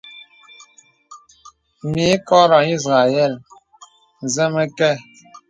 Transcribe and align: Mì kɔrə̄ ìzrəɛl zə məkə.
Mì 1.91 2.05
kɔrə̄ 2.27 2.61
ìzrəɛl 2.73 3.33
zə 4.33 4.43
məkə. 4.53 4.89